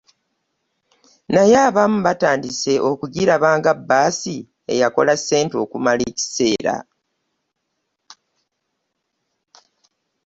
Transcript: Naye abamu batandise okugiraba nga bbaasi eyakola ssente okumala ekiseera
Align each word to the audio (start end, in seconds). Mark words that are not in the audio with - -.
Naye 1.33 1.55
abamu 1.67 1.97
batandise 2.07 2.73
okugiraba 2.89 3.49
nga 3.57 3.71
bbaasi 3.79 4.35
eyakola 4.73 5.13
ssente 5.19 5.55
okumala 5.63 6.01
ekiseera 6.09 6.75